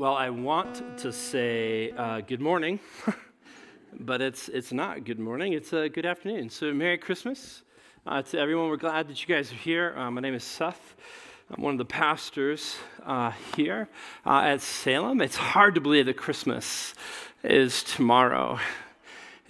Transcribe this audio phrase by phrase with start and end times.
[0.00, 2.80] Well, I want to say uh, good morning,
[4.00, 6.48] but it's, it's not good morning, it's a uh, good afternoon.
[6.48, 7.60] So, Merry Christmas
[8.06, 8.70] uh, to everyone.
[8.70, 9.92] We're glad that you guys are here.
[9.94, 10.96] Uh, my name is Seth.
[11.50, 13.90] I'm one of the pastors uh, here
[14.24, 15.20] at Salem.
[15.20, 16.94] It's hard to believe that Christmas
[17.44, 18.58] is tomorrow.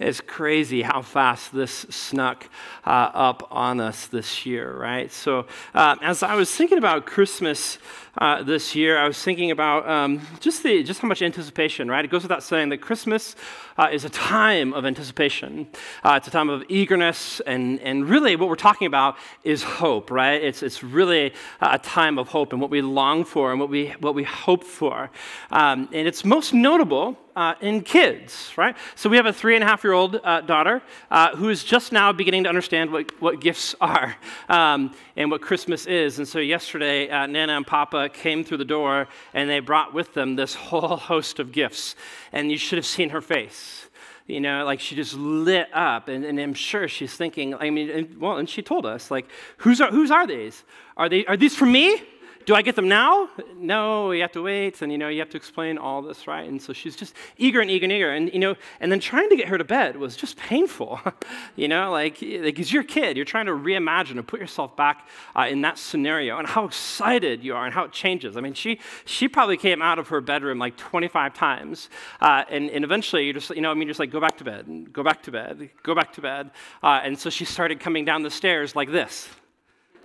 [0.01, 2.49] It's crazy how fast this snuck
[2.87, 5.11] uh, up on us this year, right?
[5.11, 5.45] So,
[5.75, 7.77] uh, as I was thinking about Christmas
[8.17, 12.03] uh, this year, I was thinking about um, just the just how much anticipation, right?
[12.03, 13.35] It goes without saying that Christmas
[13.77, 15.67] uh, is a time of anticipation.
[16.03, 20.11] Uh, it's a time of eagerness, and and really what we're talking about is hope,
[20.11, 20.43] right?
[20.43, 23.93] It's it's really a time of hope and what we long for and what we
[23.99, 25.09] what we hope for,
[25.51, 28.75] um, and it's most notable uh, in kids, right?
[28.95, 31.63] So we have a three and a half year old uh, daughter uh, who is
[31.63, 34.15] just now beginning to understand what, what gifts are
[34.49, 36.17] um, and what Christmas is.
[36.19, 40.13] And so yesterday, uh, Nana and Papa came through the door and they brought with
[40.13, 41.95] them this whole host of gifts.
[42.31, 43.87] And you should have seen her face.
[44.27, 47.53] You know, like she just lit up, and, and I'm sure she's thinking.
[47.55, 50.63] I mean, and, well, and she told us, like, who's are, whose are these?
[50.95, 52.01] Are they are these for me?
[52.45, 53.29] Do I get them now?
[53.55, 56.47] No, you have to wait, and you know, you have to explain all this, right?
[56.47, 59.29] And so she's just eager and eager and eager, and you know, and then trying
[59.29, 60.99] to get her to bed was just painful,
[61.55, 65.07] you know, like because you're a kid, you're trying to reimagine and put yourself back
[65.35, 68.37] uh, in that scenario, and how excited you are, and how it changes.
[68.37, 71.89] I mean, she she probably came out of her bedroom like 25 times,
[72.21, 74.43] uh, and and eventually you just you know, I mean, just like go back to
[74.43, 76.51] bed, go back to bed, go back to bed,
[76.81, 79.29] uh, and so she started coming down the stairs like this,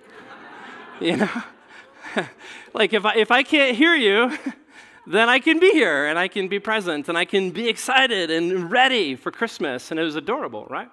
[1.00, 1.42] you know.
[2.74, 4.36] like if I, if I can't hear you,
[5.06, 8.30] then I can be here and I can be present and I can be excited
[8.30, 9.90] and ready for Christmas.
[9.90, 10.90] And it was adorable, right?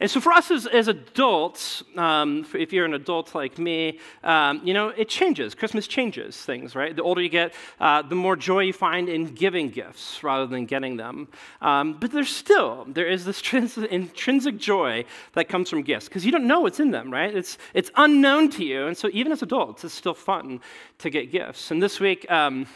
[0.00, 4.60] And so for us as, as adults, um, if you're an adult like me, um,
[4.62, 5.54] you know, it changes.
[5.54, 6.94] Christmas changes things, right?
[6.94, 10.66] The older you get, uh, the more joy you find in giving gifts rather than
[10.66, 11.28] getting them.
[11.60, 16.24] Um, but there's still, there is this trans- intrinsic joy that comes from gifts because
[16.24, 17.34] you don't know what's in them, right?
[17.34, 18.86] It's, it's unknown to you.
[18.86, 20.60] And so even as adults, it's still fun
[20.98, 21.70] to get gifts.
[21.70, 22.66] And this week, um,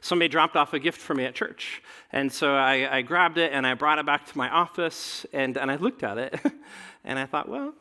[0.00, 1.82] somebody dropped off a gift for me at church.
[2.12, 5.56] And so I, I, grabbed it and I brought it back to my office and,
[5.56, 6.40] and I looked at it
[7.04, 7.74] and I thought, well,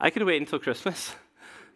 [0.00, 1.14] I could wait until Christmas.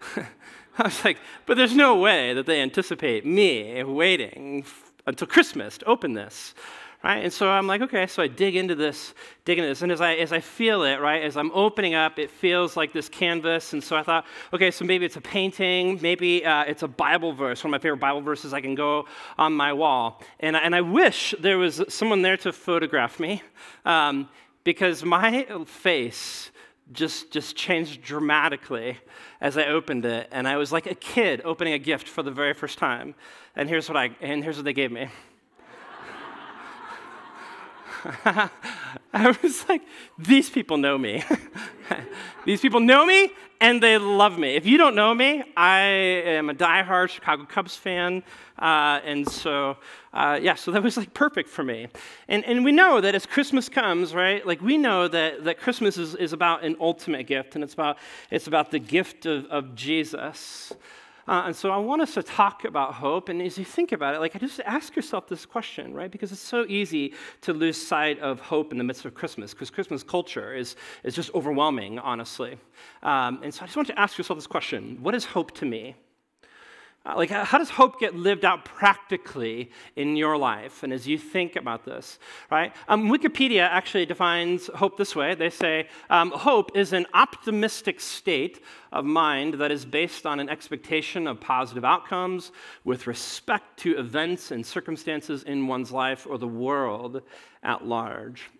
[0.16, 4.64] I was like, but there's no way that they anticipate me waiting
[5.06, 6.54] until Christmas to open this
[7.02, 7.22] right?
[7.22, 9.14] And so I'm like, okay, so I dig into this,
[9.44, 12.18] dig into this, and as I as I feel it, right, as I'm opening up,
[12.18, 15.98] it feels like this canvas, and so I thought, okay, so maybe it's a painting,
[16.02, 19.06] maybe uh, it's a Bible verse, one of my favorite Bible verses I can go
[19.36, 23.42] on my wall, and and I wish there was someone there to photograph me,
[23.84, 24.28] um,
[24.64, 26.50] because my face
[26.92, 28.98] just just changed dramatically
[29.40, 32.32] as I opened it, and I was like a kid opening a gift for the
[32.32, 33.14] very first time,
[33.54, 35.08] and here's what I and here's what they gave me.
[39.12, 39.82] I was like,
[40.18, 41.24] these people know me.
[42.44, 44.54] these people know me and they love me.
[44.54, 48.22] If you don't know me, I am a die-hard Chicago Cubs fan.
[48.58, 49.76] Uh, and so,
[50.12, 51.88] uh, yeah, so that was like perfect for me.
[52.28, 55.96] And, and we know that as Christmas comes, right, like we know that, that Christmas
[55.96, 57.98] is, is about an ultimate gift and it's about,
[58.30, 60.72] it's about the gift of, of Jesus.
[61.28, 63.28] Uh, and so I want us to talk about hope.
[63.28, 66.10] And as you think about it, like, just ask yourself this question, right?
[66.10, 67.12] Because it's so easy
[67.42, 71.14] to lose sight of hope in the midst of Christmas, because Christmas culture is, is
[71.14, 72.56] just overwhelming, honestly.
[73.02, 75.66] Um, and so I just want to ask yourself this question What is hope to
[75.66, 75.96] me?
[77.08, 80.82] Uh, like, how does hope get lived out practically in your life?
[80.82, 82.18] And as you think about this,
[82.50, 82.74] right?
[82.86, 88.62] Um, Wikipedia actually defines hope this way they say, um, hope is an optimistic state
[88.92, 92.52] of mind that is based on an expectation of positive outcomes
[92.84, 97.22] with respect to events and circumstances in one's life or the world
[97.62, 98.50] at large.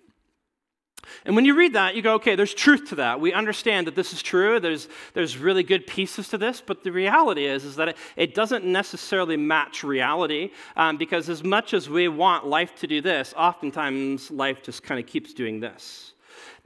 [1.25, 3.21] And when you read that, you go, okay, there's truth to that.
[3.21, 4.61] We understand that this is true.
[4.61, 8.35] There's, there's really good pieces to this, but the reality is, is that it, it
[8.35, 13.35] doesn't necessarily match reality um, because as much as we want life to do this,
[13.37, 16.15] oftentimes life just kind of keeps doing this.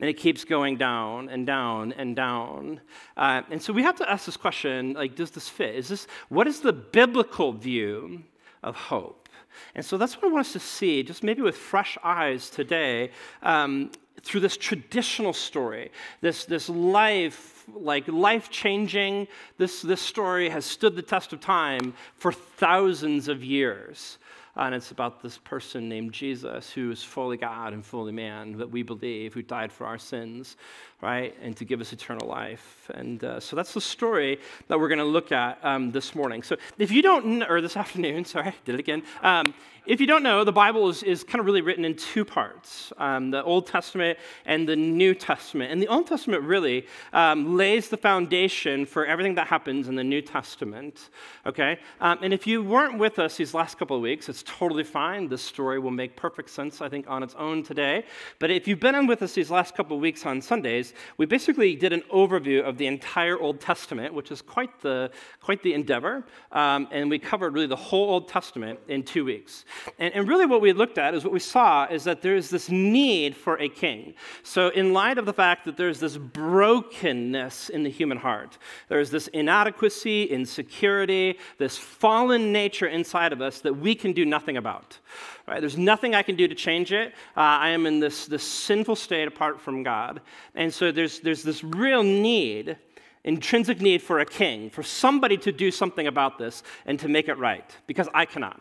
[0.01, 2.81] And it keeps going down and down and down.
[3.17, 5.77] Uh, and so we have to ask this question like, does this fit?
[5.77, 8.25] Is this, what is the biblical view
[8.63, 9.29] of hope?
[9.75, 13.11] And so that's what I want us to see, just maybe with fresh eyes today,
[13.43, 13.91] um,
[14.23, 15.91] through this traditional story,
[16.21, 19.29] this, this life like life changing.
[19.59, 24.19] This, this story has stood the test of time for thousands of years.
[24.55, 28.71] And it's about this person named Jesus who is fully God and fully man that
[28.71, 30.57] we believe, who died for our sins,
[31.03, 31.37] right?
[31.43, 32.91] And to give us eternal life.
[32.95, 34.39] And uh, so that's the story
[34.69, 36.43] that we're going to look at um, this morning.
[36.43, 39.03] So if you don't, or this afternoon, sorry, did it again.
[39.23, 39.53] Um,
[39.85, 42.93] if you don't know, the Bible is, is kind of really written in two parts
[42.99, 45.73] um, the Old Testament and the New Testament.
[45.73, 50.05] And the Old Testament really um, lays the foundation for everything that happens in the
[50.05, 51.11] New Testament,
[51.47, 51.81] okay?
[52.01, 55.27] Um, and if you weren't with us these last couple of weeks, it's totally fine.
[55.27, 58.05] This story will make perfect sense, I think, on its own today.
[58.39, 61.75] But if you've been with us these last couple of weeks on Sundays, we basically
[61.77, 65.11] did an overview of the entire Old Testament, which is quite the,
[65.41, 66.25] quite the endeavor.
[66.51, 69.65] Um, and we covered really the whole Old Testament in two weeks.
[69.99, 72.51] And, and really, what we looked at is what we saw is that there is
[72.51, 74.15] this need for a king.
[74.43, 79.11] So, in light of the fact that there's this brokenness in the human heart, there's
[79.11, 84.99] this inadequacy, insecurity, this fallen nature inside of us that we can do nothing about.
[85.47, 85.61] Right?
[85.61, 87.13] There's nothing I can do to change it.
[87.37, 90.21] Uh, I am in this, this sinful state apart from God.
[90.55, 92.79] And so, there's, there's this real need
[93.25, 97.29] intrinsic need for a king, for somebody to do something about this and to make
[97.29, 98.61] it right, because I cannot.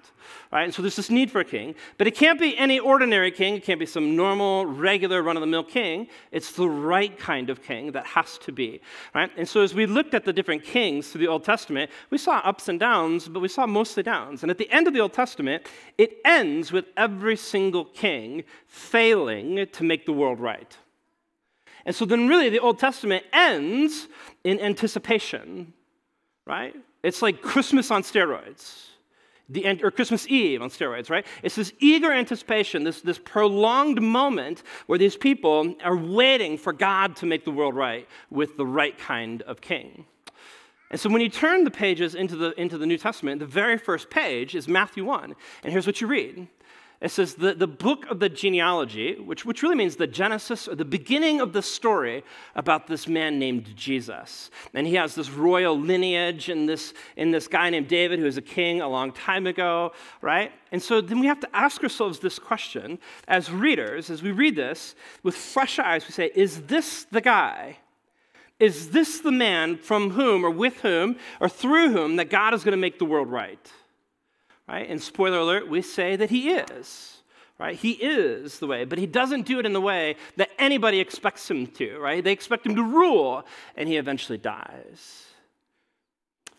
[0.51, 0.63] Right?
[0.63, 3.55] And so there's this need for a king, but it can't be any ordinary king.
[3.55, 6.07] It can't be some normal, regular, run of the mill king.
[6.31, 8.81] It's the right kind of king that has to be.
[9.15, 9.31] Right?
[9.35, 12.37] And so as we looked at the different kings through the Old Testament, we saw
[12.39, 14.43] ups and downs, but we saw mostly downs.
[14.43, 15.67] And at the end of the Old Testament,
[15.97, 20.77] it ends with every single king failing to make the world right.
[21.85, 24.07] And so then, really, the Old Testament ends
[24.43, 25.73] in anticipation,
[26.45, 26.75] right?
[27.03, 28.87] It's like Christmas on steroids.
[29.49, 31.25] The, or Christmas Eve on steroids, right?
[31.43, 37.17] It's this eager anticipation, this, this prolonged moment where these people are waiting for God
[37.17, 40.05] to make the world right with the right kind of king.
[40.91, 43.77] And so when you turn the pages into the, into the New Testament, the very
[43.77, 45.35] first page is Matthew 1.
[45.63, 46.47] And here's what you read
[47.01, 50.75] it says the, the book of the genealogy, which, which really means the genesis or
[50.75, 54.51] the beginning of the story about this man named Jesus.
[54.75, 58.37] And he has this royal lineage in this, in this guy named David who was
[58.37, 60.51] a king a long time ago, right?
[60.71, 64.55] And so then we have to ask ourselves this question as readers, as we read
[64.55, 64.93] this
[65.23, 67.79] with fresh eyes, we say, is this the guy?
[68.59, 72.63] Is this the man from whom or with whom or through whom that God is
[72.63, 73.71] going to make the world right?
[74.71, 74.89] Right?
[74.89, 77.17] And spoiler alert, we say that he is.
[77.59, 77.75] Right?
[77.75, 81.51] He is the way, but he doesn't do it in the way that anybody expects
[81.51, 82.23] him to, right?
[82.23, 83.45] They expect him to rule,
[83.75, 85.25] and he eventually dies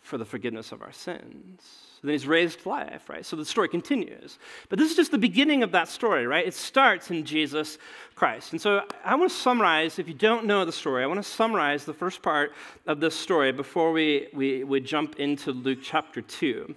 [0.01, 1.82] for the forgiveness of our sins.
[2.09, 3.25] Then he's raised to life, right?
[3.25, 4.37] So the story continues.
[4.69, 6.45] But this is just the beginning of that story, right?
[6.45, 7.77] It starts in Jesus
[8.15, 8.51] Christ.
[8.51, 11.29] And so I want to summarize, if you don't know the story, I want to
[11.29, 12.51] summarize the first part
[12.87, 16.75] of this story before we, we, we jump into Luke chapter 2.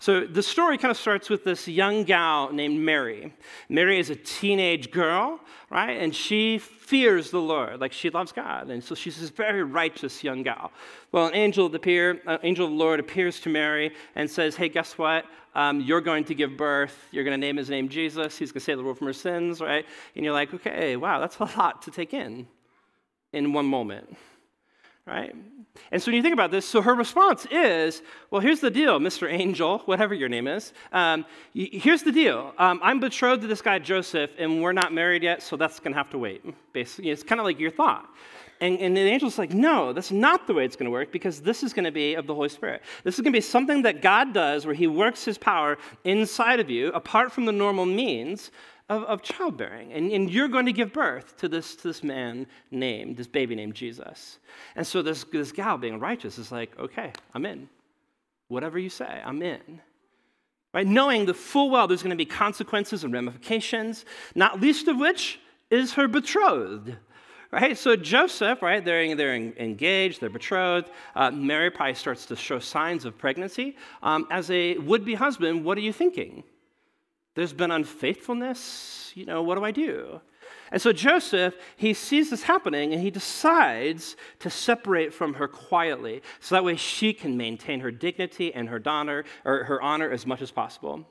[0.00, 3.32] So the story kind of starts with this young gal named Mary.
[3.68, 6.00] Mary is a teenage girl, right?
[6.00, 8.70] And she fears the Lord, like she loves God.
[8.70, 10.72] And so she's this very righteous young gal.
[11.12, 14.30] Well, an angel of the, appear, uh, angel of the Lord appears to Mary and
[14.30, 15.26] says, Hey, guess what?
[15.54, 16.96] Um, you're going to give birth.
[17.10, 18.38] You're going to name his name Jesus.
[18.38, 19.84] He's going to save the world from her sins, right?
[20.14, 22.46] And you're like, okay, wow, that's a lot to take in
[23.32, 24.16] in one moment
[25.08, 25.34] right?
[25.90, 28.98] And so when you think about this, so her response is, well, here's the deal,
[28.98, 29.30] Mr.
[29.30, 30.72] Angel, whatever your name is.
[30.92, 31.24] Um,
[31.54, 32.52] here's the deal.
[32.58, 35.92] Um, I'm betrothed to this guy, Joseph, and we're not married yet, so that's going
[35.92, 36.42] to have to wait.
[36.72, 38.08] Basically, it's kind of like your thought.
[38.60, 41.40] And, and the angel's like, no, that's not the way it's going to work because
[41.40, 42.82] this is going to be of the Holy Spirit.
[43.04, 46.58] This is going to be something that God does where He works His power inside
[46.58, 48.50] of you, apart from the normal means
[48.88, 49.92] of, of childbearing.
[49.92, 53.54] And, and you're going to give birth to this, to this man named, this baby
[53.54, 54.38] named Jesus.
[54.76, 57.68] And so this, this gal being righteous is like, okay, I'm in.
[58.48, 59.80] Whatever you say, I'm in.
[60.72, 60.86] Right?
[60.86, 64.04] Knowing the full well there's going to be consequences and ramifications,
[64.34, 65.40] not least of which
[65.70, 66.94] is her betrothed.
[67.50, 67.78] Right?
[67.78, 70.90] So Joseph, right, they're, they're engaged, they're betrothed.
[71.14, 73.76] Uh, Mary probably starts to show signs of pregnancy.
[74.02, 76.44] Um, as a would be husband, what are you thinking?
[77.34, 79.12] There's been unfaithfulness.
[79.14, 80.20] You know, what do I do?
[80.70, 86.22] And so Joseph, he sees this happening and he decides to separate from her quietly
[86.40, 90.26] so that way she can maintain her dignity and her honor or her honor as
[90.26, 91.06] much as possible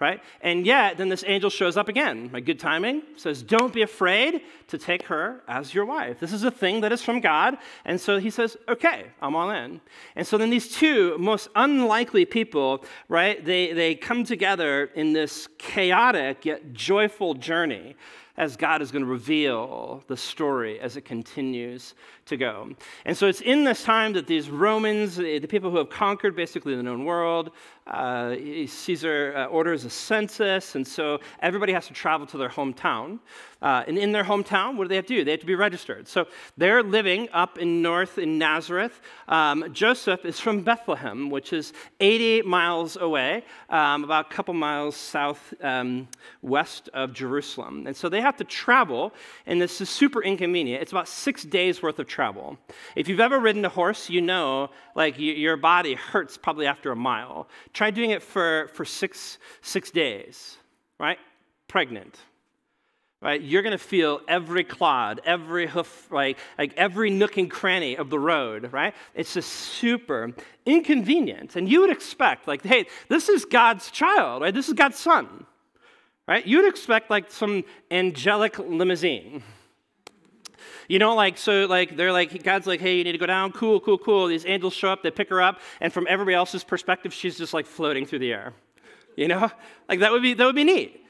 [0.00, 0.22] right?
[0.40, 2.30] And yet, then this angel shows up again.
[2.32, 6.20] My good timing says, Don't be afraid to take her as your wife.
[6.20, 7.58] This is a thing that is from God.
[7.84, 9.80] And so he says, Okay, I'm all in.
[10.16, 15.48] And so then these two most unlikely people, right, they, they come together in this
[15.58, 17.96] chaotic yet joyful journey
[18.36, 21.94] as God is going to reveal the story as it continues
[22.26, 22.70] to go.
[23.04, 26.74] And so it's in this time that these Romans, the people who have conquered basically
[26.74, 27.50] the known world,
[27.86, 28.34] uh,
[28.66, 33.18] Caesar uh, orders a census, and so everybody has to travel to their hometown.
[33.60, 35.24] Uh, and in their hometown, what do they have to do?
[35.24, 36.06] They have to be registered.
[36.06, 36.26] So
[36.56, 39.00] they're living up in north in Nazareth.
[39.28, 44.96] Um, Joseph is from Bethlehem, which is 80 miles away, um, about a couple miles
[44.96, 46.08] south um,
[46.42, 47.86] west of Jerusalem.
[47.86, 49.14] And so they have to travel,
[49.46, 50.82] and this is super inconvenient.
[50.82, 52.56] It's about six days worth of travel.
[52.94, 56.96] If you've ever ridden a horse, you know, like your body hurts probably after a
[56.96, 57.48] mile.
[57.72, 60.56] Try doing it for, for six, six days,
[61.00, 61.18] right?
[61.66, 62.16] Pregnant
[63.24, 67.96] right you're going to feel every clod every hoof like, like every nook and cranny
[67.96, 70.32] of the road right it's just super
[70.66, 74.98] inconvenient and you would expect like hey this is god's child right this is god's
[74.98, 75.46] son
[76.28, 79.42] right you would expect like some angelic limousine
[80.88, 83.52] you know, like, so, like, they're like, God's like, hey, you need to go down.
[83.52, 84.26] Cool, cool, cool.
[84.26, 87.54] These angels show up, they pick her up, and from everybody else's perspective, she's just
[87.54, 88.52] like floating through the air.
[89.16, 89.50] You know?
[89.88, 91.04] Like, that would be, that would be neat.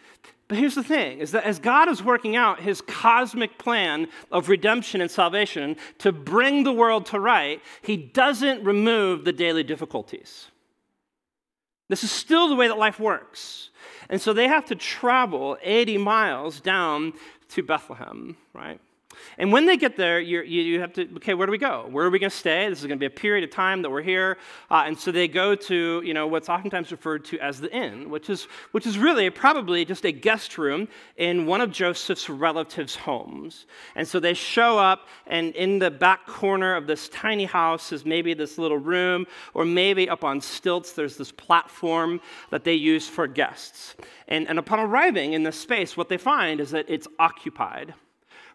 [0.46, 4.48] But here's the thing is that as God is working out his cosmic plan of
[4.48, 10.50] redemption and salvation to bring the world to right, he doesn't remove the daily difficulties.
[11.88, 13.70] This is still the way that life works.
[14.08, 17.14] And so they have to travel 80 miles down
[17.48, 18.80] to Bethlehem, right?
[19.38, 21.86] And when they get there, you, you have to, okay, where do we go?
[21.90, 22.68] Where are we going to stay?
[22.68, 24.38] This is going to be a period of time that we're here.
[24.70, 28.10] Uh, and so they go to, you know, what's oftentimes referred to as the inn,
[28.10, 32.94] which is, which is really probably just a guest room in one of Joseph's relatives'
[32.94, 33.66] homes.
[33.94, 38.04] And so they show up, and in the back corner of this tiny house is
[38.04, 43.08] maybe this little room, or maybe up on stilts, there's this platform that they use
[43.08, 43.94] for guests.
[44.28, 47.94] And, and upon arriving in this space, what they find is that it's occupied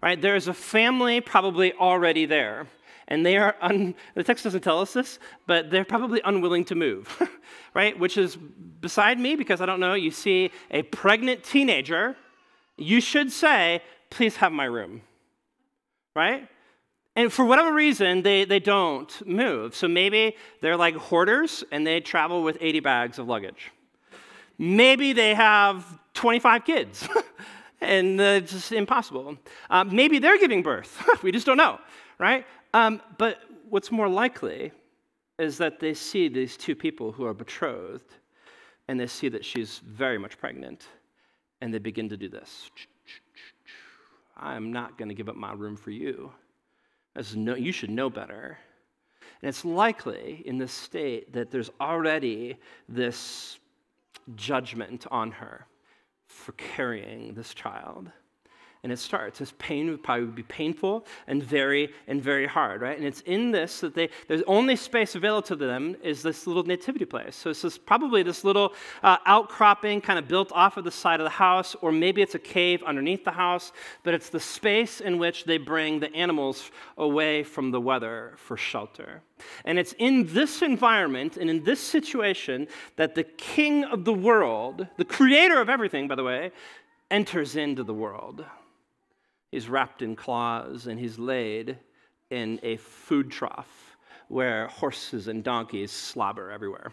[0.02, 0.22] right?
[0.22, 2.68] There is a family probably already there.
[3.08, 6.76] And they are, un, the text doesn't tell us this, but they're probably unwilling to
[6.76, 7.22] move,
[7.74, 7.98] right?
[7.98, 9.96] Which is beside me because I don't know.
[9.96, 12.16] You see a pregnant teenager,
[12.78, 15.02] you should say, please have my room,
[16.16, 16.48] right?
[17.16, 19.76] And for whatever reason, they, they don't move.
[19.76, 23.72] So maybe they're like hoarders and they travel with 80 bags of luggage.
[24.60, 27.10] Maybe they have 25 kids.
[27.82, 29.38] and uh, it's just impossible.
[29.70, 31.02] Uh, maybe they're giving birth.
[31.24, 31.80] we just don't know,
[32.20, 32.46] right?
[32.74, 34.72] Um, but what's more likely
[35.38, 38.14] is that they see these two people who are betrothed,
[38.88, 40.88] and they see that she's very much pregnant,
[41.62, 42.70] and they begin to do this.
[44.36, 46.32] I'm not going to give up my room for you.
[47.16, 48.58] As No, you should know better.
[49.42, 52.58] And it's likely in this state that there's already
[52.88, 53.60] this
[54.36, 55.66] judgment on her
[56.30, 58.12] for carrying this child.
[58.82, 59.40] And it starts.
[59.40, 62.98] This pain would probably be painful and very and very hard, right?
[62.98, 66.64] And it's in this that they there's only space available to them is this little
[66.64, 67.36] nativity place.
[67.36, 71.20] So it's this, probably this little uh, outcropping kind of built off of the side
[71.20, 73.74] of the house, or maybe it's a cave underneath the house.
[74.04, 78.56] But it's the space in which they bring the animals away from the weather for
[78.56, 79.22] shelter.
[79.66, 84.88] And it's in this environment and in this situation that the king of the world,
[84.96, 86.52] the creator of everything, by the way,
[87.12, 88.46] enters into the world.
[89.52, 91.78] He's wrapped in claws and he's laid
[92.30, 96.92] in a food trough where horses and donkeys slobber everywhere.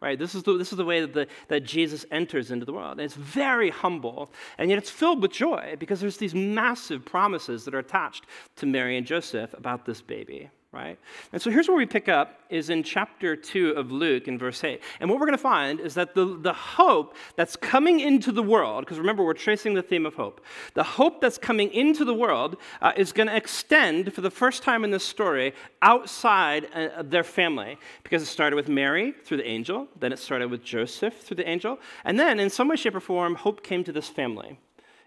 [0.00, 0.18] Right?
[0.18, 2.92] This is the, this is the way that, the, that Jesus enters into the world.
[2.92, 7.64] And it's very humble, and yet it's filled with joy because there's these massive promises
[7.64, 8.26] that are attached
[8.56, 10.98] to Mary and Joseph about this baby right?
[11.32, 14.62] And so here's where we pick up is in chapter 2 of Luke in verse
[14.62, 14.80] 8.
[15.00, 18.42] And what we're going to find is that the, the hope that's coming into the
[18.42, 20.42] world, because remember, we're tracing the theme of hope.
[20.74, 24.62] The hope that's coming into the world uh, is going to extend for the first
[24.62, 29.48] time in this story outside uh, their family, because it started with Mary through the
[29.48, 32.94] angel, then it started with Joseph through the angel, and then in some way, shape,
[32.94, 34.58] or form, hope came to this family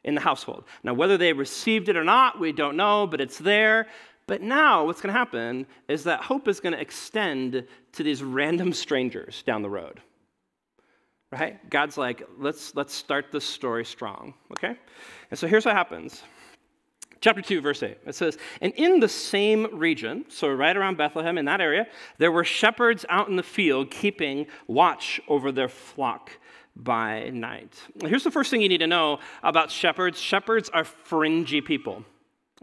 [0.04, 0.64] in the household.
[0.84, 3.88] Now, whether they received it or not, we don't know, but it's there.
[4.30, 8.22] But now, what's going to happen is that hope is going to extend to these
[8.22, 10.02] random strangers down the road.
[11.32, 11.68] Right?
[11.68, 14.78] God's like, let's, let's start this story strong, okay?
[15.32, 16.22] And so here's what happens.
[17.22, 17.98] Chapter 2, verse 8.
[18.06, 21.88] It says, And in the same region, so right around Bethlehem, in that area,
[22.20, 26.30] there were shepherds out in the field keeping watch over their flock
[26.76, 27.82] by night.
[28.06, 32.06] Here's the first thing you need to know about shepherds shepherds are fringy people.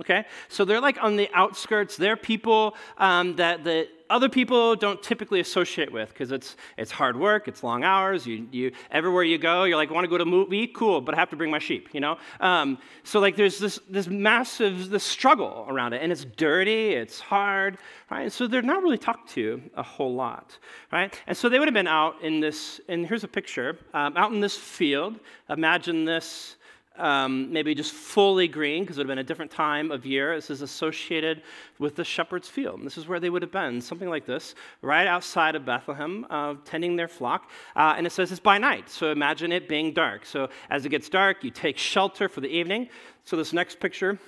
[0.01, 0.25] Okay?
[0.49, 1.97] So they're like on the outskirts.
[1.97, 7.19] They're people um, that, that other people don't typically associate with because it's, it's hard
[7.19, 8.27] work, it's long hours.
[8.27, 10.67] You, you, everywhere you go, you're like, want to go to a movie?
[10.67, 12.19] Cool, but I have to bring my sheep, you know?
[12.41, 17.21] Um, so, like, there's this, this massive this struggle around it, and it's dirty, it's
[17.21, 17.79] hard,
[18.11, 18.31] right?
[18.31, 20.57] so they're not really talked to a whole lot,
[20.93, 21.19] right?
[21.27, 24.33] And so they would have been out in this, and here's a picture, um, out
[24.33, 25.19] in this field.
[25.49, 26.56] Imagine this
[26.99, 30.35] um, maybe just fully green because it would have been a different time of year.
[30.35, 31.43] This is associated
[31.79, 32.81] with the shepherd's field.
[32.85, 36.55] This is where they would have been, something like this, right outside of Bethlehem, uh,
[36.65, 37.51] tending their flock.
[37.75, 38.89] Uh, and it says it's by night.
[38.89, 40.27] So imagine it being dark.
[40.27, 42.89] So as it gets dark, you take shelter for the evening.
[43.25, 44.19] So this next picture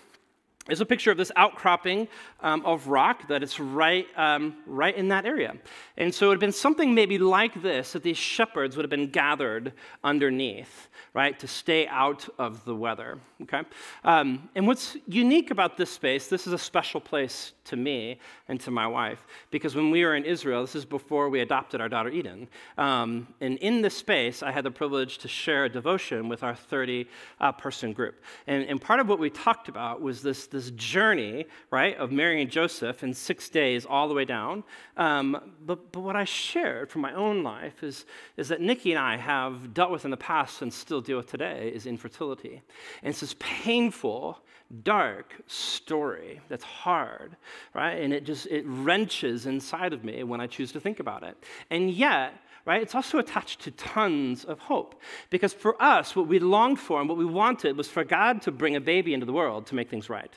[0.68, 2.08] is a picture of this outcropping
[2.40, 5.56] um, of rock that is right, um, right in that area.
[5.96, 8.90] And so it would have been something maybe like this that these shepherds would have
[8.90, 9.72] been gathered
[10.04, 13.62] underneath right, to stay out of the weather, okay?
[14.04, 18.60] Um, and what's unique about this space, this is a special place to me and
[18.60, 21.88] to my wife, because when we were in Israel, this is before we adopted our
[21.88, 26.28] daughter Eden, um, and in this space, I had the privilege to share a devotion
[26.28, 27.06] with our 30
[27.40, 28.22] uh, person group.
[28.46, 32.42] And, and part of what we talked about was this, this journey, right, of Mary
[32.42, 34.64] and Joseph in six days all the way down.
[34.96, 38.06] Um, but, but what I shared from my own life is,
[38.36, 41.30] is that Nikki and I have dealt with in the past and still deal with
[41.30, 42.62] today is infertility.
[43.02, 44.38] And it's this painful,
[44.82, 47.36] dark story that's hard,
[47.74, 47.94] right?
[47.94, 51.36] And it just it wrenches inside of me when I choose to think about it.
[51.70, 52.34] And yet,
[52.66, 55.00] right, it's also attached to tons of hope.
[55.30, 58.52] Because for us, what we longed for and what we wanted was for God to
[58.52, 60.32] bring a baby into the world to make things right.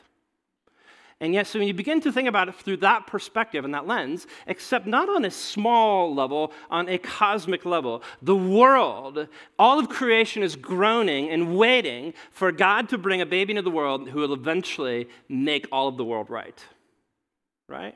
[1.21, 3.85] And yet, so when you begin to think about it through that perspective and that
[3.85, 9.27] lens, except not on a small level, on a cosmic level, the world,
[9.59, 13.69] all of creation is groaning and waiting for God to bring a baby into the
[13.69, 16.59] world who will eventually make all of the world right.
[17.69, 17.95] Right?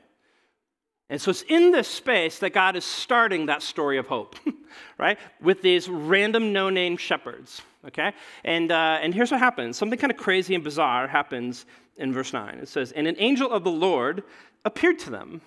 [1.08, 4.34] And so it's in this space that God is starting that story of hope,
[4.98, 5.18] right?
[5.40, 8.12] With these random no name shepherds, okay?
[8.44, 12.32] And, uh, and here's what happens something kind of crazy and bizarre happens in verse
[12.32, 12.58] 9.
[12.58, 14.24] It says, And an angel of the Lord
[14.64, 15.40] appeared to them.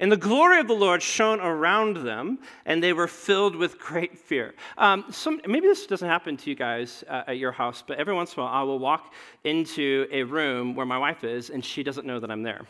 [0.00, 4.18] And the glory of the Lord shone around them, and they were filled with great
[4.18, 4.54] fear.
[4.76, 8.12] Um, some, maybe this doesn't happen to you guys uh, at your house, but every
[8.12, 11.64] once in a while I will walk into a room where my wife is, and
[11.64, 12.62] she doesn't know that I'm there.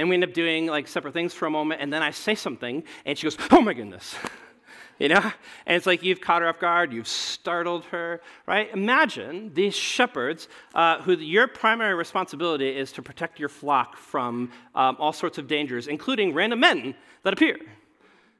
[0.00, 2.34] And we end up doing like separate things for a moment, and then I say
[2.34, 4.14] something, and she goes, Oh my goodness.
[4.98, 5.32] you know?
[5.66, 8.70] And it's like you've caught her off guard, you've startled her, right?
[8.72, 14.96] Imagine these shepherds uh, who your primary responsibility is to protect your flock from um,
[15.00, 17.58] all sorts of dangers, including random men that appear.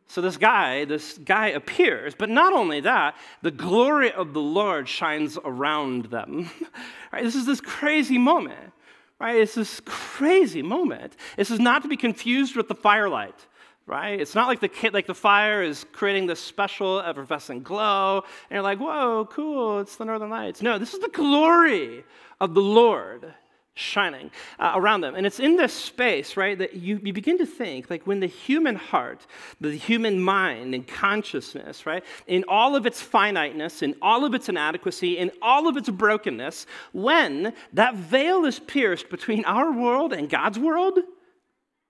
[0.06, 4.88] So this guy, this guy appears, but not only that, the glory of the Lord
[4.88, 6.50] shines around them.
[7.12, 7.22] right?
[7.22, 8.72] This is this crazy moment.
[9.20, 9.36] Right?
[9.36, 11.14] It's this crazy moment.
[11.36, 13.46] This is not to be confused with the firelight
[13.86, 14.20] right?
[14.20, 18.62] It's not like the like the fire is creating this special effervescent glow, and you're
[18.62, 20.62] like, whoa, cool, it's the northern lights.
[20.62, 22.04] No, this is the glory
[22.40, 23.34] of the Lord
[23.80, 25.14] shining uh, around them.
[25.14, 28.26] And it's in this space, right, that you, you begin to think, like when the
[28.26, 29.26] human heart,
[29.60, 34.48] the human mind and consciousness, right, in all of its finiteness, in all of its
[34.48, 40.28] inadequacy, in all of its brokenness, when that veil is pierced between our world and
[40.28, 40.98] God's world,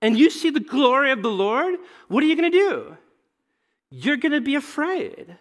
[0.03, 1.75] and you see the glory of the Lord,
[2.09, 2.97] what are you going to do?
[3.91, 5.37] You're going to be afraid.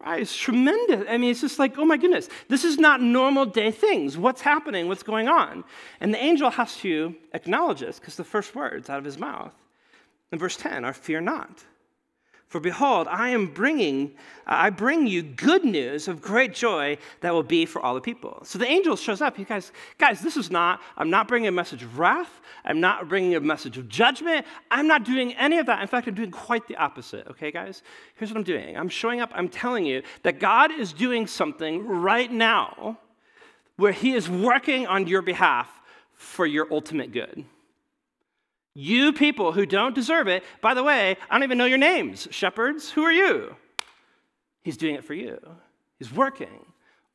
[0.00, 0.22] Right?
[0.22, 1.06] It's tremendous.
[1.08, 4.16] I mean, it's just like, oh my goodness, this is not normal day things.
[4.16, 4.86] What's happening?
[4.86, 5.64] What's going on?
[6.00, 9.52] And the angel has to acknowledge this because the first words out of his mouth
[10.30, 11.64] in verse 10 are fear not.
[12.48, 14.14] For behold, I am bringing,
[14.46, 18.40] I bring you good news of great joy that will be for all the people.
[18.42, 19.38] So the angel shows up.
[19.38, 22.40] You guys, guys, this is not, I'm not bringing a message of wrath.
[22.64, 24.46] I'm not bringing a message of judgment.
[24.70, 25.82] I'm not doing any of that.
[25.82, 27.26] In fact, I'm doing quite the opposite.
[27.28, 27.82] Okay, guys?
[28.14, 31.86] Here's what I'm doing I'm showing up, I'm telling you that God is doing something
[31.86, 32.98] right now
[33.76, 35.68] where he is working on your behalf
[36.14, 37.44] for your ultimate good.
[38.80, 42.28] You people who don't deserve it, by the way, I don't even know your names.
[42.30, 43.56] Shepherds, who are you?
[44.62, 45.36] He's doing it for you.
[45.98, 46.64] He's working.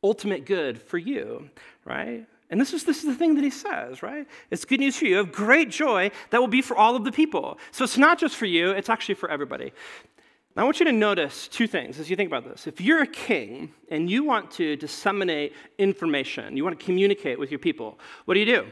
[0.03, 1.49] Ultimate good for you,
[1.85, 2.27] right?
[2.49, 4.27] And this is, this is the thing that he says, right?
[4.51, 7.13] It's good news for you of great joy that will be for all of the
[7.13, 7.57] people.
[7.71, 9.71] So it's not just for you, it's actually for everybody.
[10.57, 12.67] Now, I want you to notice two things as you think about this.
[12.67, 17.51] If you're a king and you want to disseminate information, you want to communicate with
[17.51, 18.67] your people, what do you do?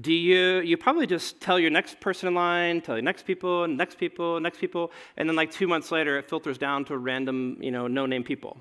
[0.00, 3.66] Do you you probably just tell your next person in line tell your next people
[3.68, 7.56] next people next people and then like two months later it filters down to random
[7.60, 8.60] you know no name people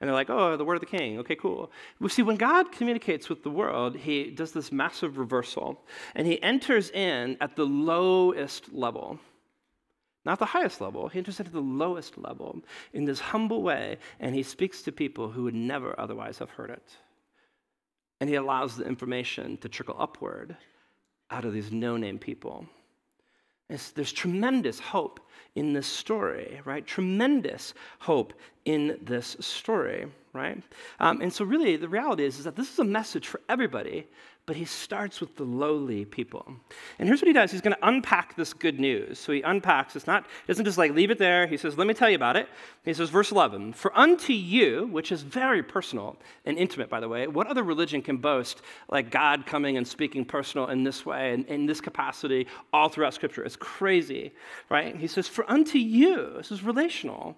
[0.00, 1.18] And they're like, oh, the word of the king.
[1.20, 1.70] Okay, cool.
[1.98, 5.80] We see, when God communicates with the world, he does this massive reversal.
[6.14, 9.18] And he enters in at the lowest level.
[10.24, 11.08] Not the highest level.
[11.08, 15.30] He enters into the lowest level in this humble way, and he speaks to people
[15.30, 16.96] who would never otherwise have heard it.
[18.20, 20.56] And he allows the information to trickle upward
[21.30, 22.66] out of these no name people.
[23.68, 25.20] It's, there's tremendous hope
[25.54, 26.86] in this story, right?
[26.86, 30.62] Tremendous hope in this story, right?
[31.00, 34.06] Um, and so, really, the reality is, is that this is a message for everybody,
[34.46, 36.44] but he starts with the lowly people.
[36.98, 39.18] And here's what he does he's going to unpack this good news.
[39.18, 41.46] So he unpacks, it's not, he doesn't just like leave it there.
[41.46, 42.48] He says, Let me tell you about it.
[42.84, 47.08] He says, verse 11, For unto you, which is very personal and intimate, by the
[47.08, 51.32] way, what other religion can boast like God coming and speaking personal in this way
[51.32, 53.44] and in this capacity all throughout Scripture?
[53.44, 54.32] It's crazy,
[54.68, 54.94] right?
[54.94, 57.36] He says, For unto you, this is relational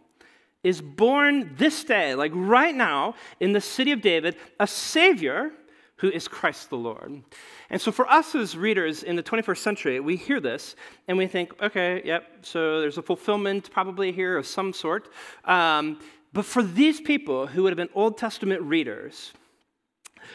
[0.63, 5.53] is born this day, like right now, in the city of David, a Savior
[5.97, 7.23] who is Christ the Lord.
[7.71, 10.77] And so, for us as readers in the 21st century, we hear this
[11.09, 15.09] and we think, okay, yep, so there's a fulfillment probably here of some sort.
[15.45, 15.99] Um,
[16.33, 19.33] but for these people who would have been Old Testament readers,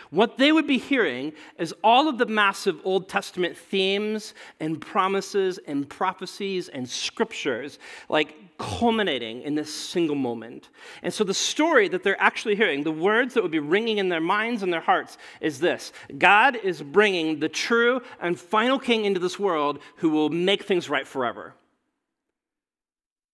[0.09, 5.59] what they would be hearing is all of the massive Old Testament themes and promises
[5.67, 10.69] and prophecies and scriptures, like culminating in this single moment.
[11.01, 14.09] And so the story that they're actually hearing, the words that would be ringing in
[14.09, 19.05] their minds and their hearts, is this God is bringing the true and final king
[19.05, 21.55] into this world who will make things right forever.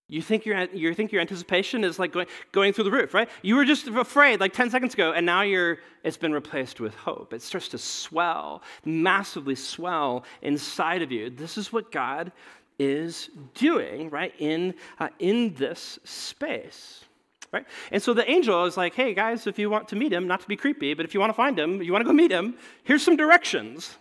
[0.09, 3.29] You think your, you think your anticipation is like going, going through the roof, right?
[3.41, 6.95] You were just afraid like 10 seconds ago, and now you're, it's been replaced with
[6.95, 7.33] hope.
[7.33, 11.29] It starts to swell, massively swell inside of you.
[11.29, 12.31] This is what God
[12.79, 17.03] is doing, right, in, uh, in this space.
[17.51, 17.65] Right?
[17.91, 20.41] And so the angel is like, hey guys, if you want to meet him, not
[20.41, 22.31] to be creepy, but if you want to find him, you want to go meet
[22.31, 23.97] him, here's some directions.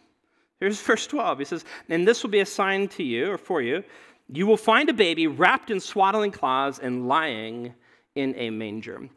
[0.61, 1.41] Here's verse 12.
[1.41, 3.85] He says, And this will be a sign to you or for you.
[4.29, 7.75] You will find a baby wrapped in swaddling cloths and lying
[8.15, 9.09] in a manger.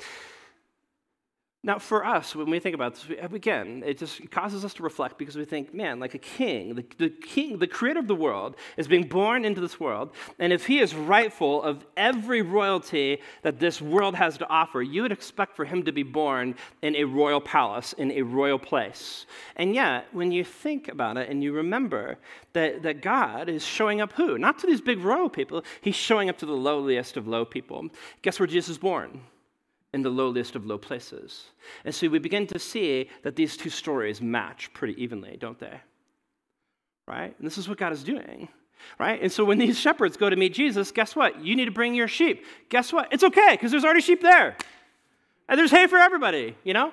[1.61, 4.83] Now, for us, when we think about this, uh, again, it just causes us to
[4.83, 8.15] reflect because we think, man, like a king, the, the, king, the creator of the
[8.15, 13.19] world, is being born into this world, and if he is rightful of every royalty
[13.41, 16.95] that this world has to offer, you would expect for him to be born in
[16.95, 19.25] a royal palace, in a royal place.
[19.57, 22.19] And yet, when you think about it and you remember
[22.53, 24.37] that, that God is showing up who?
[24.37, 27.89] Not to these big royal people, he's showing up to the lowliest of low people.
[28.21, 29.19] Guess where Jesus is born?
[29.93, 31.45] In the lowliest of low places.
[31.83, 35.81] And so we begin to see that these two stories match pretty evenly, don't they?
[37.07, 37.35] Right?
[37.37, 38.49] And this is what God is doing.
[38.99, 39.21] Right?
[39.21, 41.43] And so when these shepherds go to meet Jesus, guess what?
[41.43, 42.45] You need to bring your sheep.
[42.69, 43.11] Guess what?
[43.11, 44.55] It's okay, because there's already sheep there.
[45.47, 46.91] And there's hay for everybody, you know?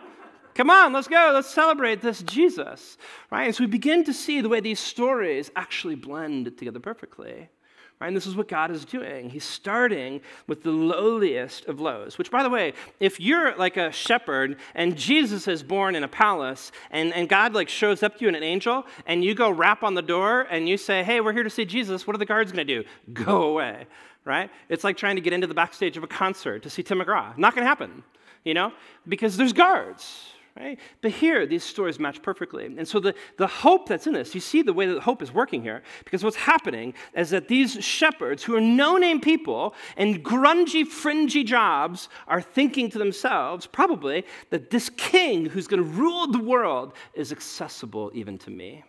[0.54, 1.32] Come on, let's go.
[1.34, 2.96] Let's celebrate this Jesus.
[3.30, 3.44] Right?
[3.44, 7.50] And so we begin to see the way these stories actually blend together perfectly.
[7.98, 8.08] Right?
[8.08, 9.30] And this is what God is doing.
[9.30, 13.90] He's starting with the lowliest of lows, which, by the way, if you're like a
[13.90, 18.22] shepherd and Jesus is born in a palace and, and God like shows up to
[18.22, 21.22] you in an angel and you go rap on the door and you say, hey,
[21.22, 22.88] we're here to see Jesus, what are the guards going to do?
[23.14, 23.86] Go away,
[24.26, 24.50] right?
[24.68, 27.36] It's like trying to get into the backstage of a concert to see Tim McGraw.
[27.38, 28.02] Not going to happen,
[28.44, 28.74] you know,
[29.08, 30.78] because there's guards, Right?
[31.02, 32.64] But here, these stories match perfectly.
[32.64, 35.30] And so the, the hope that's in this, you see the way that hope is
[35.30, 40.24] working here, because what's happening is that these shepherds, who are no name people and
[40.24, 46.26] grungy, fringy jobs, are thinking to themselves, probably, that this king who's going to rule
[46.26, 48.82] the world is accessible even to me.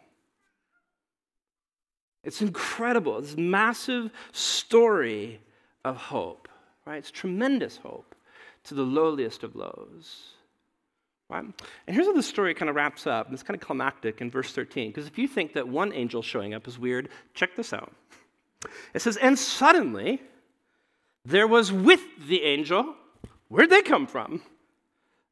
[2.23, 5.41] It's incredible, this massive story
[5.83, 6.47] of hope,
[6.85, 6.97] right?
[6.97, 8.15] It's tremendous hope
[8.63, 10.36] to the lowliest of lows.
[11.29, 11.43] Right?
[11.43, 13.31] And here's how the story kind of wraps up.
[13.33, 14.89] It's kind of climactic in verse 13.
[14.89, 17.93] Because if you think that one angel showing up is weird, check this out.
[18.93, 20.21] It says, And suddenly
[21.25, 22.95] there was with the angel,
[23.49, 24.41] where'd they come from?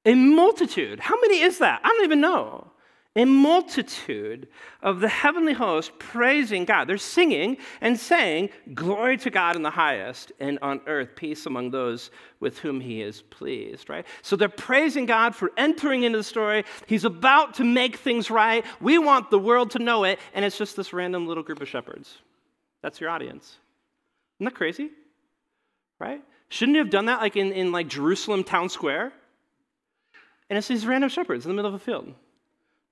[0.06, 1.00] A multitude.
[1.00, 1.82] How many is that?
[1.84, 2.72] I don't even know
[3.16, 4.48] a multitude
[4.82, 6.86] of the heavenly host praising God.
[6.86, 11.72] They're singing and saying, Glory to God in the highest, and on earth peace among
[11.72, 14.06] those with whom he is pleased, right?
[14.22, 16.66] So they're praising God for entering into the story.
[16.88, 18.66] He's about to make things right.
[18.82, 21.70] We want the world to know it, and it's just this random little group of
[21.70, 22.18] shepherds.
[22.82, 23.58] That's your audience.
[24.40, 24.90] Isn't that crazy?
[26.00, 26.22] Right?
[26.50, 29.14] Shouldn't you have done that like in, in like Jerusalem town square?
[30.50, 32.14] And it's these random shepherds in the middle of a field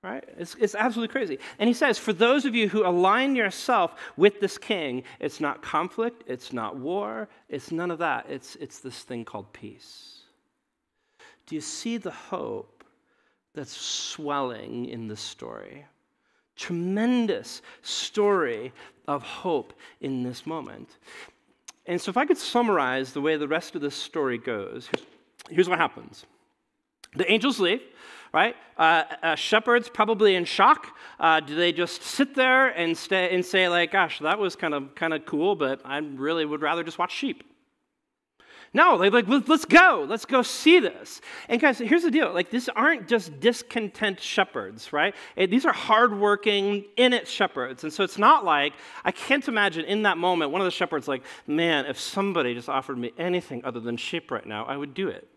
[0.04, 0.22] right?
[0.36, 1.38] It's, it's absolutely crazy.
[1.58, 5.62] And he says, for those of you who align yourself with this king, it's not
[5.62, 8.26] conflict, it's not war, it's none of that.
[8.28, 10.20] It's, it's this thing called peace.
[11.46, 12.84] Do you see the hope
[13.54, 15.86] that's swelling in this story?
[16.54, 18.72] Tremendous story
[19.08, 20.98] of hope in this moment.
[21.86, 25.06] And so, if I could summarize the way the rest of this story goes, here's,
[25.50, 26.24] here's what happens
[27.14, 27.82] the angels leave,
[28.34, 28.56] right?
[28.76, 30.88] Uh, uh, shepherds probably in shock.
[31.20, 34.74] Uh, do they just sit there and stay and say like, "Gosh, that was kind
[34.74, 37.44] of kind of cool," but I really would rather just watch sheep.
[38.76, 40.04] No, they're like, let's go.
[40.08, 41.20] Let's go see this.
[41.48, 42.34] And guys, here's the deal.
[42.34, 45.14] Like, these aren't just discontent shepherds, right?
[45.36, 47.84] These are hardworking, in it shepherds.
[47.84, 48.72] And so it's not like,
[49.04, 52.68] I can't imagine in that moment, one of the shepherds like, man, if somebody just
[52.68, 55.28] offered me anything other than sheep right now, I would do it.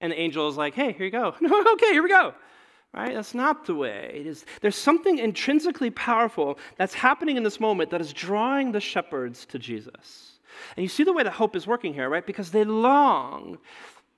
[0.00, 1.34] And the angel is like, hey, here you go.
[1.72, 2.34] Okay, here we go.
[2.92, 3.14] Right?
[3.14, 4.12] That's not the way.
[4.14, 8.80] It is, there's something intrinsically powerful that's happening in this moment that is drawing the
[8.80, 10.38] shepherds to Jesus.
[10.76, 12.26] And you see the way that hope is working here, right?
[12.26, 13.58] Because they long.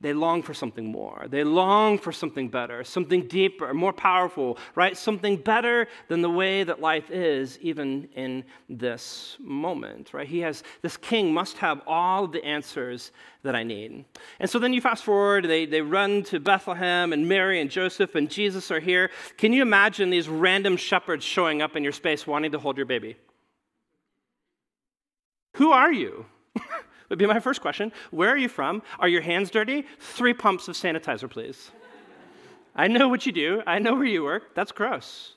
[0.00, 1.26] They long for something more.
[1.28, 4.96] They long for something better, something deeper, more powerful, right?
[4.96, 10.28] Something better than the way that life is, even in this moment, right?
[10.28, 13.10] He has, this king must have all the answers
[13.42, 14.04] that I need.
[14.38, 18.14] And so then you fast forward, they, they run to Bethlehem, and Mary and Joseph
[18.14, 19.10] and Jesus are here.
[19.36, 22.86] Can you imagine these random shepherds showing up in your space wanting to hold your
[22.86, 23.16] baby?
[25.56, 26.24] Who are you?
[27.08, 27.92] would be my first question.
[28.10, 28.82] Where are you from?
[28.98, 29.86] Are your hands dirty?
[29.98, 31.70] Three pumps of sanitizer, please.
[32.74, 33.62] I know what you do.
[33.66, 34.54] I know where you work.
[34.54, 35.34] That's gross,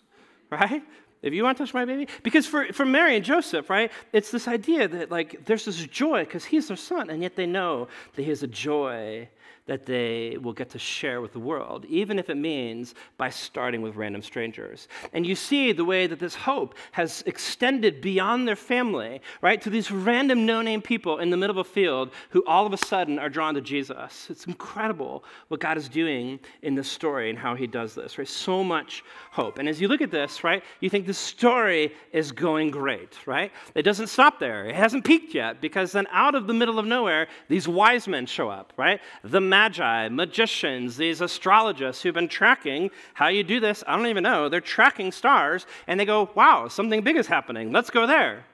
[0.49, 0.83] right?
[1.21, 4.31] If you want to touch my baby, because for, for Mary and Joseph, right, it's
[4.31, 7.87] this idea that like there's this joy because he's their son, and yet they know
[8.15, 9.29] that he has a joy
[9.67, 13.81] that they will get to share with the world, even if it means by starting
[13.81, 14.87] with random strangers.
[15.13, 19.69] And you see the way that this hope has extended beyond their family, right, to
[19.69, 22.77] these random no name people in the middle of a field who all of a
[22.77, 24.27] sudden are drawn to Jesus.
[24.29, 28.27] It's incredible what God is doing in this story and how he does this, right?
[28.27, 29.59] So much hope.
[29.59, 33.51] And as you look at this, right, you think the story is going great, right?
[33.75, 34.65] It doesn't stop there.
[34.65, 38.25] It hasn't peaked yet because then out of the middle of nowhere, these wise men
[38.25, 38.99] show up, right?
[39.23, 43.83] The magi, magicians, these astrologists who've been tracking how you do this.
[43.85, 44.49] I don't even know.
[44.49, 47.71] They're tracking stars and they go, wow, something big is happening.
[47.71, 48.45] Let's go there.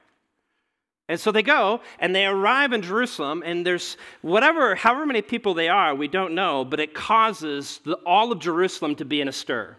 [1.07, 5.53] And so they go and they arrive in Jerusalem, and there's whatever, however many people
[5.53, 9.29] they are, we don't know, but it causes the, all of Jerusalem to be in
[9.29, 9.77] a stir.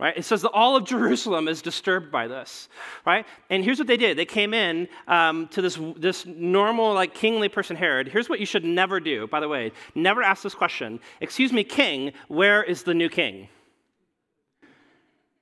[0.00, 0.16] Right?
[0.16, 2.70] It says that all of Jerusalem is disturbed by this,
[3.04, 3.26] right?
[3.50, 7.50] And here's what they did: they came in um, to this this normal, like kingly
[7.50, 8.08] person, Herod.
[8.08, 9.26] Here's what you should never do.
[9.26, 11.00] By the way, never ask this question.
[11.20, 12.12] Excuse me, king.
[12.28, 13.48] Where is the new king?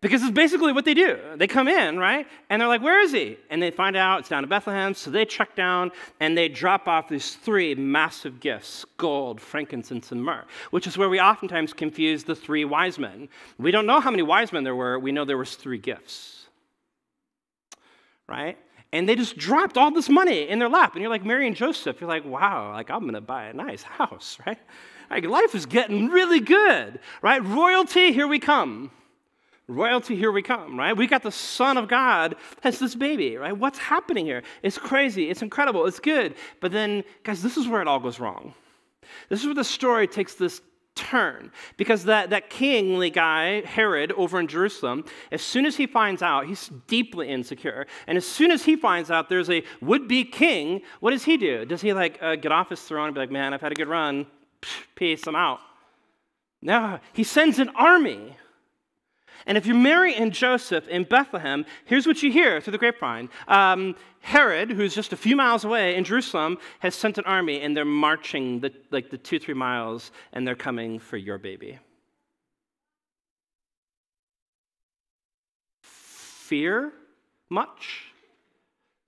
[0.01, 1.19] Because it's basically what they do.
[1.35, 2.25] They come in, right?
[2.49, 3.37] And they're like, where is he?
[3.51, 4.95] And they find out it's down to Bethlehem.
[4.95, 10.23] So they check down and they drop off these three massive gifts gold, frankincense, and
[10.23, 13.29] myrrh, which is where we oftentimes confuse the three wise men.
[13.59, 15.01] We don't know how many wise men there were.
[15.01, 16.47] We know there was three gifts,
[18.29, 18.57] right?
[18.93, 20.95] And they just dropped all this money in their lap.
[20.95, 23.83] And you're like, Mary and Joseph, you're like, wow, like I'm to buy a nice
[23.83, 24.59] house, right?
[25.11, 27.43] Like life is getting really good, right?
[27.45, 28.93] Royalty, here we come
[29.69, 30.97] royalty, here we come, right?
[30.97, 33.57] We got the Son of God as this baby, right?
[33.57, 34.43] What's happening here?
[34.63, 35.31] It's crazy.
[35.31, 35.87] It's incredible.
[35.87, 36.35] It's good.
[36.61, 38.55] But then, guys, this is where it all goes wrong.
[39.29, 40.63] This is where the story takes this
[40.95, 46.23] turn because that, that kingly guy herod over in jerusalem as soon as he finds
[46.23, 50.81] out he's deeply insecure and as soon as he finds out there's a would-be king
[50.99, 53.31] what does he do does he like uh, get off his throne and be like
[53.31, 54.27] man i've had a good run
[54.97, 55.61] peace i'm out
[56.63, 58.35] no he sends an army
[59.47, 63.29] and if you're Mary and Joseph in Bethlehem, here's what you hear through the grapevine.
[63.47, 67.77] Um, Herod, who's just a few miles away in Jerusalem, has sent an army, and
[67.77, 71.79] they're marching the, like the two, three miles, and they're coming for your baby.
[75.83, 76.93] Fear
[77.49, 78.13] much?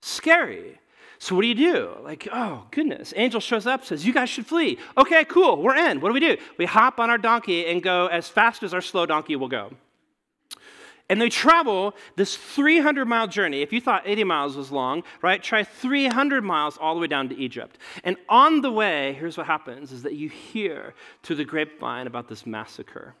[0.01, 0.79] Scary.
[1.19, 1.91] So what do you do?
[2.03, 3.13] Like, oh, goodness.
[3.15, 4.79] Angel shows up, says, You guys should flee.
[4.97, 6.01] Okay, cool, we're in.
[6.01, 6.37] What do we do?
[6.57, 9.71] We hop on our donkey and go as fast as our slow donkey will go.
[11.11, 13.61] And they travel this 300 mile journey.
[13.61, 15.43] If you thought 80 miles was long, right?
[15.43, 17.79] Try 300 miles all the way down to Egypt.
[18.05, 22.29] And on the way, here's what happens is that you hear through the grapevine about
[22.29, 23.13] this massacre.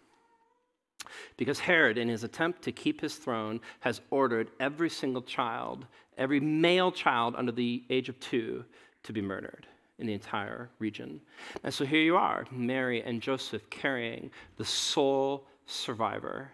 [1.35, 5.85] Because Herod, in his attempt to keep his throne, has ordered every single child,
[6.17, 8.63] every male child under the age of two,
[9.03, 9.67] to be murdered
[9.99, 11.19] in the entire region.
[11.65, 16.51] And so here you are, Mary and Joseph carrying the sole survivor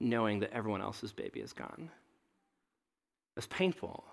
[0.00, 1.90] knowing that everyone else's baby is gone.
[3.36, 4.04] It's painful.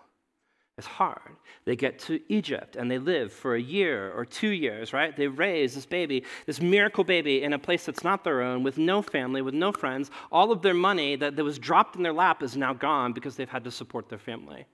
[0.77, 1.37] It's hard.
[1.65, 5.15] They get to Egypt and they live for a year or two years, right?
[5.15, 8.79] They raise this baby, this miracle baby, in a place that's not their own, with
[8.79, 10.09] no family, with no friends.
[10.31, 13.47] All of their money that, was dropped in their lap is now gone because they've
[13.47, 14.65] had to support their family.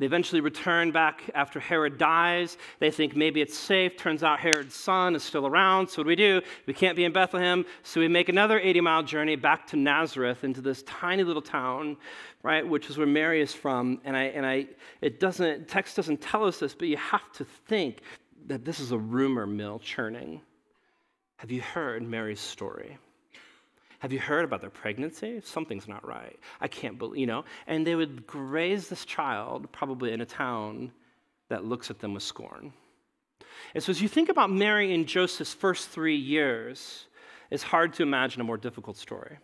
[0.00, 2.56] They eventually return back after Herod dies.
[2.78, 3.98] They think maybe it's safe.
[3.98, 5.90] Turns out Herod's son is still around.
[5.90, 6.40] So, what do we do?
[6.64, 7.66] We can't be in Bethlehem.
[7.82, 11.98] So, we make another 80 mile journey back to Nazareth into this tiny little town,
[12.42, 14.00] right, which is where Mary is from.
[14.06, 14.68] And, I, and I,
[15.02, 18.00] it doesn't, text doesn't tell us this, but you have to think
[18.46, 20.40] that this is a rumor mill churning.
[21.36, 22.96] Have you heard Mary's story?
[24.00, 25.40] Have you heard about their pregnancy?
[25.44, 26.38] Something's not right.
[26.60, 27.44] I can't believe, you know.
[27.66, 30.92] And they would raise this child probably in a town
[31.50, 32.72] that looks at them with scorn.
[33.74, 37.06] And so as you think about Mary and Joseph's first three years,
[37.50, 39.36] it's hard to imagine a more difficult story.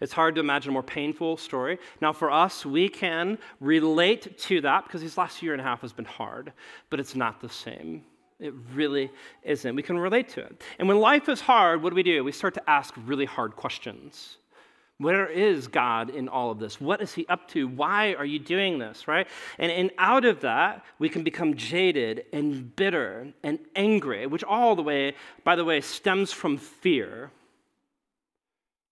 [0.00, 1.78] It's hard to imagine a more painful story.
[2.00, 5.80] Now, for us, we can relate to that because these last year and a half
[5.80, 6.52] has been hard,
[6.90, 8.04] but it's not the same.
[8.40, 9.10] It really
[9.42, 9.74] isn't.
[9.74, 10.62] We can relate to it.
[10.78, 12.22] And when life is hard, what do we do?
[12.22, 14.36] We start to ask really hard questions.
[14.98, 16.80] Where is God in all of this?
[16.80, 17.68] What is He up to?
[17.68, 19.28] Why are you doing this, right?
[19.58, 24.74] And, and out of that, we can become jaded and bitter and angry, which all
[24.74, 27.30] the way, by the way, stems from fear,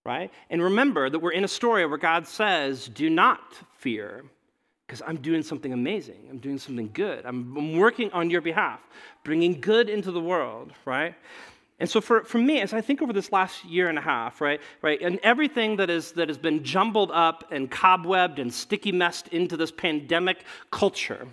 [0.04, 0.32] right?
[0.48, 4.24] And remember that we're in a story where God says, do not fear
[4.86, 6.28] because I'm doing something amazing.
[6.30, 7.26] I'm doing something good.
[7.26, 8.80] I'm, I'm, working on your behalf,
[9.24, 11.14] bringing good into the world, right?
[11.78, 14.40] And so for, for me, as I think over this last year and a half,
[14.40, 18.92] right, right, and everything that, is, that has been jumbled up and cobwebbed and sticky
[18.92, 21.26] messed into this pandemic culture,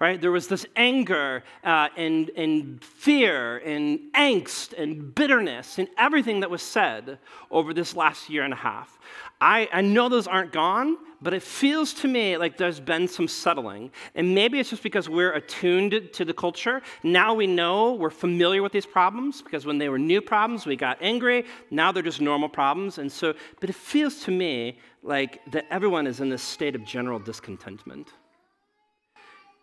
[0.00, 0.20] right?
[0.20, 6.50] There was this anger uh, and, and fear and angst and bitterness and everything that
[6.50, 7.18] was said
[7.50, 8.98] over this last year and a half.
[9.40, 13.28] I, I know those aren't gone, but it feels to me like there's been some
[13.28, 13.90] settling.
[14.14, 16.82] And maybe it's just because we're attuned to the culture.
[17.02, 20.76] Now we know we're familiar with these problems because when they were new problems, we
[20.76, 21.44] got angry.
[21.70, 22.98] Now they're just normal problems.
[22.98, 26.84] And so, but it feels to me like that everyone is in this state of
[26.84, 28.12] general discontentment.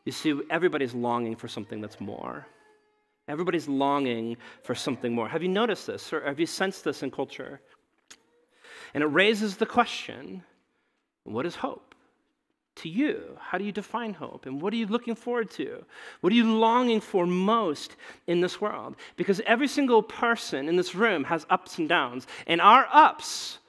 [0.06, 2.46] You see, everybody's longing for something that's more.
[3.28, 5.30] Everybody's longing for something more.
[5.30, 7.62] Have you noticed this or have you sensed this in culture?
[8.94, 10.44] And it raises the question
[11.24, 11.96] what is hope
[12.76, 13.38] to you?
[13.40, 14.46] How do you define hope?
[14.46, 15.86] And what are you looking forward to?
[16.22, 17.96] What are you longing for most
[18.28, 18.96] in this world?
[19.16, 23.60] Because every single person in this room has ups and downs, and our ups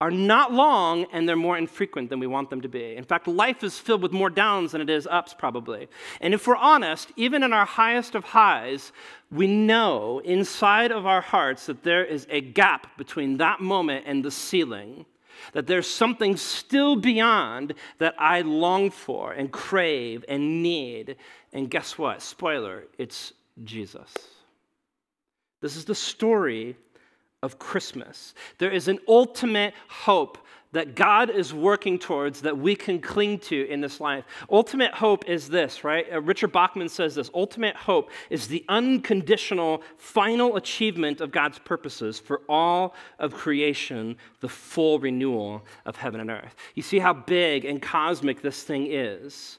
[0.00, 2.94] are not long and they're more infrequent than we want them to be.
[2.94, 5.88] In fact, life is filled with more downs than it is ups, probably.
[6.20, 8.92] And if we're honest, even in our highest of highs,
[9.30, 14.24] we know inside of our hearts that there is a gap between that moment and
[14.24, 15.04] the ceiling.
[15.52, 21.16] That there's something still beyond that I long for and crave and need.
[21.52, 22.22] And guess what?
[22.22, 23.32] Spoiler, it's
[23.64, 24.12] Jesus.
[25.60, 26.76] This is the story
[27.42, 28.34] of Christmas.
[28.58, 30.38] There is an ultimate hope
[30.72, 34.24] that God is working towards that we can cling to in this life.
[34.50, 36.06] Ultimate hope is this, right?
[36.12, 42.18] Uh, Richard Bauckham says this ultimate hope is the unconditional final achievement of God's purposes
[42.18, 46.54] for all of creation, the full renewal of heaven and earth.
[46.74, 49.58] You see how big and cosmic this thing is.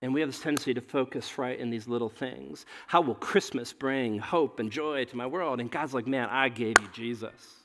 [0.00, 2.66] And we have this tendency to focus right in these little things.
[2.86, 5.60] How will Christmas bring hope and joy to my world?
[5.60, 7.64] And God's like, man, I gave you Jesus.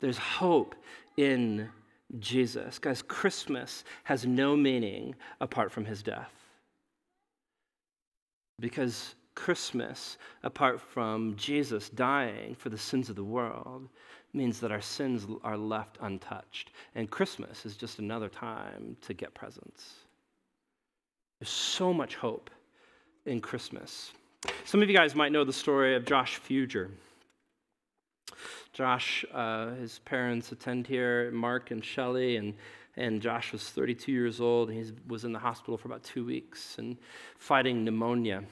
[0.00, 0.74] There's hope
[1.16, 1.70] in
[2.18, 2.78] Jesus.
[2.78, 6.32] Guys, Christmas has no meaning apart from his death.
[8.60, 13.88] Because Christmas, apart from Jesus dying for the sins of the world,
[14.34, 16.72] means that our sins are left untouched.
[16.94, 20.07] And Christmas is just another time to get presents.
[21.40, 22.50] There's so much hope
[23.24, 24.12] in Christmas.
[24.64, 26.90] Some of you guys might know the story of Josh Fuger.
[28.72, 32.54] Josh, uh, his parents attend here, Mark and Shelly, and,
[32.96, 34.70] and Josh was 32 years old.
[34.70, 36.96] He was in the hospital for about two weeks and
[37.38, 38.42] fighting pneumonia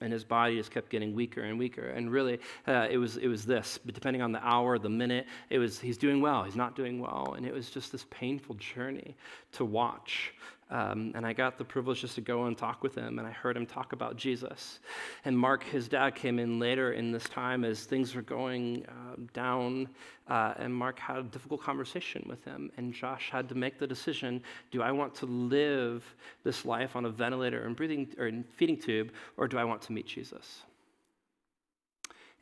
[0.00, 1.88] and his body just kept getting weaker and weaker.
[1.88, 3.78] And really, uh, it was it was this.
[3.84, 7.00] But depending on the hour, the minute, it was he's doing well, he's not doing
[7.00, 9.16] well, and it was just this painful journey
[9.52, 10.34] to watch.
[10.74, 13.30] Um, and I got the privilege just to go and talk with him, and I
[13.30, 14.80] heard him talk about Jesus.
[15.24, 19.14] And Mark, his dad, came in later in this time as things were going uh,
[19.32, 19.88] down,
[20.26, 22.72] uh, and Mark had a difficult conversation with him.
[22.76, 26.02] And Josh had to make the decision: Do I want to live
[26.42, 29.92] this life on a ventilator and breathing or feeding tube, or do I want to
[29.92, 30.62] meet Jesus?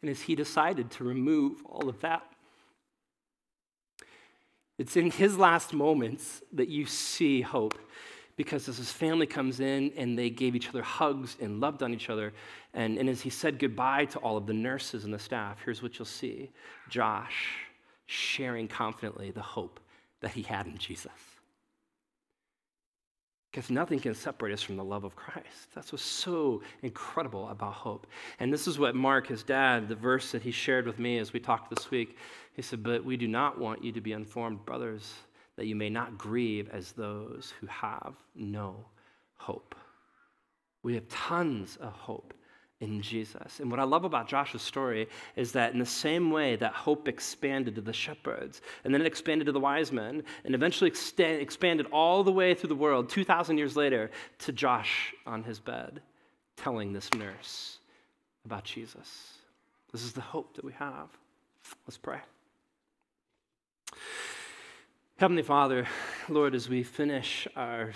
[0.01, 2.33] And as he decided to remove all of that
[4.79, 7.79] It's in his last moments that you see hope
[8.37, 11.93] because as his family comes in and they gave each other hugs and loved on
[11.93, 12.33] each other,
[12.75, 15.83] and, and as he said goodbye to all of the nurses and the staff, here's
[15.83, 16.51] what you'll see
[16.89, 17.67] Josh
[18.07, 19.81] sharing confidently the hope
[20.21, 21.13] that he had in Jesus.
[23.51, 25.69] Because nothing can separate us from the love of Christ.
[25.75, 28.07] That's what's so incredible about hope.
[28.41, 31.35] And this is what Mark, his dad, the verse that he shared with me as
[31.35, 32.17] we talked this week,
[32.55, 35.13] he said, But we do not want you to be informed, brothers,
[35.57, 38.85] that you may not grieve as those who have no
[39.37, 39.75] hope.
[40.83, 42.35] We have tons of hope
[42.81, 43.61] in Jesus.
[43.61, 47.07] And what I love about Josh's story is that in the same way that hope
[47.07, 51.87] expanded to the shepherds, and then it expanded to the wise men, and eventually expanded
[51.93, 56.01] all the way through the world 2,000 years later to Josh on his bed,
[56.57, 57.79] telling this nurse
[58.45, 59.35] about Jesus.
[59.93, 61.09] This is the hope that we have.
[61.87, 62.19] Let's pray.
[65.23, 65.87] Heavenly Father,
[66.29, 67.93] Lord, as we finish our,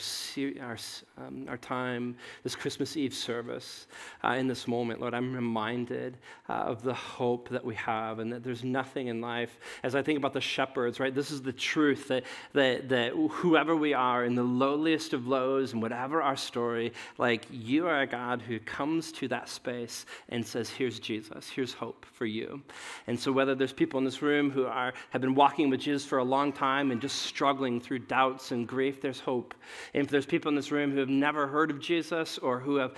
[0.61, 0.79] our,
[1.19, 3.87] um, our time, this Christmas Eve service,
[4.25, 6.17] uh, in this moment, Lord, I'm reminded
[6.49, 9.59] uh, of the hope that we have and that there's nothing in life.
[9.83, 13.77] As I think about the shepherds, right, this is the truth that, that, that whoever
[13.77, 18.07] we are, in the lowliest of lows and whatever our story, like you are a
[18.07, 22.63] God who comes to that space and says, Here's Jesus, here's hope for you.
[23.07, 26.05] And so, whether there's people in this room who are, have been walking with Jesus
[26.05, 29.55] for a long time and just struggling through doubts and grief, there's hope.
[29.93, 32.77] And if there's people in this room who have never heard of Jesus or who
[32.77, 32.95] have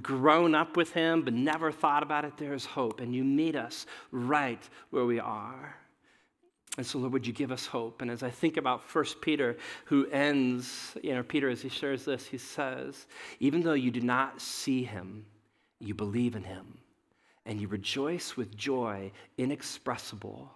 [0.00, 3.00] grown up with him but never thought about it, there's hope.
[3.00, 5.76] And you meet us right where we are.
[6.78, 8.00] And so, Lord, would you give us hope?
[8.00, 12.06] And as I think about First Peter, who ends, you know, Peter, as he shares
[12.06, 13.06] this, he says,
[13.40, 15.26] even though you do not see him,
[15.80, 16.78] you believe in him,
[17.44, 20.50] and you rejoice with joy inexpressible,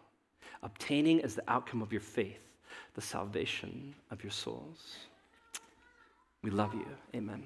[0.62, 2.45] obtaining as the outcome of your faith
[2.96, 4.96] the salvation of your souls.
[6.42, 6.88] We love you.
[7.14, 7.44] Amen.